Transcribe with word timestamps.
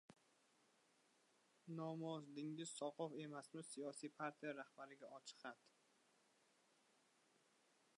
Nomzodingiz 1.81 2.73
soqov 2.79 3.13
emasmi? 3.27 3.65
Siyosiy 3.69 4.13
partiyalar 4.23 4.59
rahbarlariga 4.63 5.13
ochiq 5.19 5.45
xat 5.45 5.71